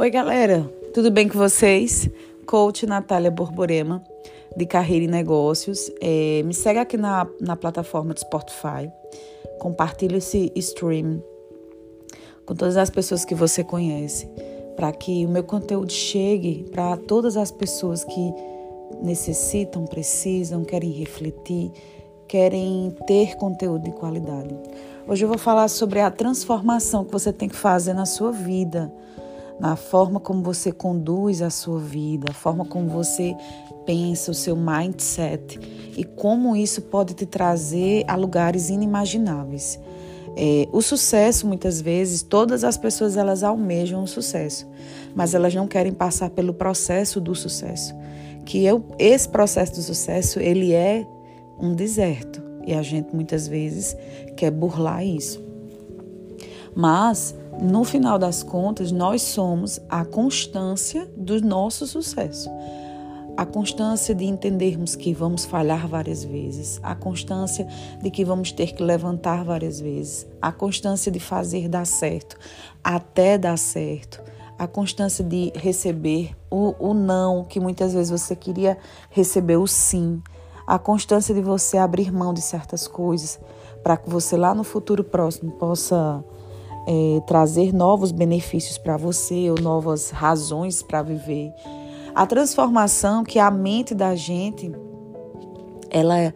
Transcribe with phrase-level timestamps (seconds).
[0.00, 0.62] Oi, galera,
[0.94, 2.08] tudo bem com vocês?
[2.46, 4.02] Coach Natália Borborema,
[4.56, 5.92] de Carreira e Negócios.
[6.00, 8.90] É, me segue aqui na, na plataforma do Spotify.
[9.58, 11.22] Compartilhe esse stream
[12.46, 14.26] com todas as pessoas que você conhece,
[14.74, 18.34] para que o meu conteúdo chegue para todas as pessoas que
[19.02, 21.72] necessitam, precisam, querem refletir,
[22.26, 24.56] querem ter conteúdo de qualidade.
[25.06, 28.90] Hoje eu vou falar sobre a transformação que você tem que fazer na sua vida
[29.60, 33.36] na forma como você conduz a sua vida, a forma como você
[33.84, 35.60] pensa, o seu mindset
[35.96, 39.78] e como isso pode te trazer a lugares inimagináveis.
[40.36, 44.66] É, o sucesso, muitas vezes, todas as pessoas elas almejam o sucesso,
[45.14, 47.94] mas elas não querem passar pelo processo do sucesso.
[48.46, 51.06] Que eu, esse processo do sucesso ele é
[51.60, 53.94] um deserto e a gente muitas vezes
[54.36, 55.49] quer burlar isso.
[56.74, 62.48] Mas no final das contas, nós somos a constância do nosso sucesso.
[63.36, 67.66] A constância de entendermos que vamos falhar várias vezes, a constância
[68.02, 72.36] de que vamos ter que levantar várias vezes, a constância de fazer dar certo
[72.82, 74.22] até dar certo,
[74.58, 78.76] a constância de receber o, o não, que muitas vezes você queria
[79.08, 80.22] receber o sim,
[80.66, 83.40] a constância de você abrir mão de certas coisas
[83.82, 86.22] para que você lá no futuro próximo possa
[86.92, 91.54] é, trazer novos benefícios para você ou novas razões para viver.
[92.12, 94.72] A transformação que a mente da gente
[95.88, 96.34] ela,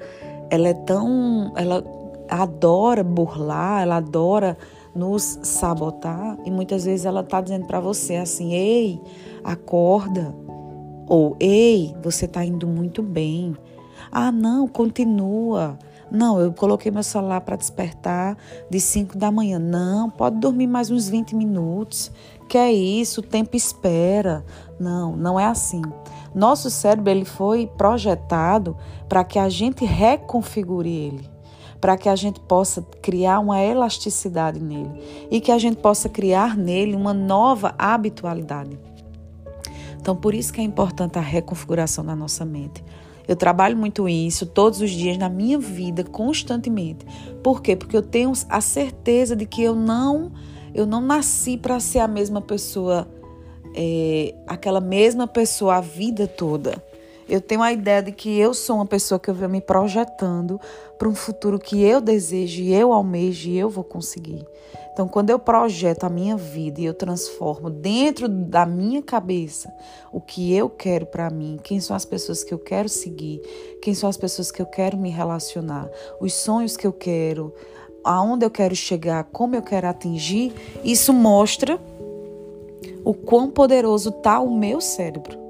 [0.48, 1.52] ela é tão.
[1.56, 1.84] Ela
[2.28, 4.56] adora burlar, ela adora
[4.94, 9.00] nos sabotar e muitas vezes ela está dizendo para você assim: ei,
[9.42, 10.32] acorda.
[11.06, 13.56] Ou ei, você está indo muito bem.
[14.10, 15.76] Ah, não, continua.
[16.14, 18.38] Não, eu coloquei meu celular para despertar
[18.70, 19.58] de 5 da manhã.
[19.58, 22.12] Não, pode dormir mais uns 20 minutos.
[22.48, 23.20] Que é isso?
[23.20, 24.44] O tempo espera.
[24.78, 25.82] Não, não é assim.
[26.32, 28.76] Nosso cérebro ele foi projetado
[29.08, 31.28] para que a gente reconfigure ele,
[31.80, 34.92] para que a gente possa criar uma elasticidade nele
[35.32, 38.78] e que a gente possa criar nele uma nova habitualidade.
[40.00, 42.84] Então, por isso que é importante a reconfiguração da nossa mente.
[43.26, 47.06] Eu trabalho muito isso todos os dias na minha vida, constantemente.
[47.42, 47.74] Por quê?
[47.74, 50.32] Porque eu tenho a certeza de que eu não,
[50.74, 53.08] eu não nasci para ser a mesma pessoa,
[53.74, 56.82] é, aquela mesma pessoa a vida toda.
[57.28, 60.60] Eu tenho a ideia de que eu sou uma pessoa que eu venho me projetando
[60.98, 64.46] para um futuro que eu desejo, eu almejo e eu vou conseguir.
[64.92, 69.72] Então, quando eu projeto a minha vida e eu transformo dentro da minha cabeça
[70.12, 73.40] o que eu quero para mim, quem são as pessoas que eu quero seguir,
[73.82, 77.52] quem são as pessoas que eu quero me relacionar, os sonhos que eu quero,
[78.04, 80.54] aonde eu quero chegar, como eu quero atingir,
[80.84, 81.80] isso mostra
[83.04, 85.43] o quão poderoso está o meu cérebro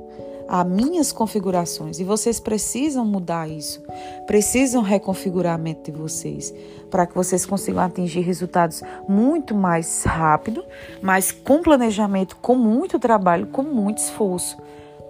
[0.48, 1.98] a minhas configurações.
[1.98, 3.82] E vocês precisam mudar isso,
[4.26, 6.54] precisam reconfigurar a mente de vocês
[6.90, 10.64] para que vocês consigam atingir resultados muito mais rápido,
[11.02, 14.56] mas com planejamento, com muito trabalho, com muito esforço,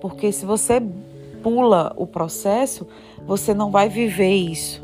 [0.01, 0.83] porque se você
[1.43, 2.87] pula o processo,
[3.27, 4.83] você não vai viver isso,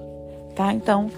[0.55, 0.72] tá?
[0.72, 1.10] Então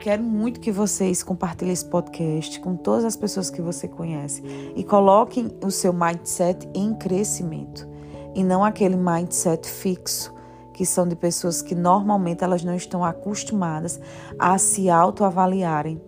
[0.00, 4.42] Quero muito que vocês compartilhem esse podcast com todas as pessoas que você conhece
[4.74, 7.89] e coloquem o seu mindset em crescimento
[8.34, 10.34] e não aquele mindset fixo
[10.72, 14.00] que são de pessoas que normalmente elas não estão acostumadas
[14.38, 16.00] a se autoavaliarem,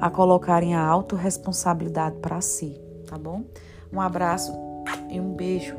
[0.00, 3.42] a colocarem a autorresponsabilidade para si, tá bom?
[3.92, 4.52] Um abraço
[5.10, 5.76] e um beijo.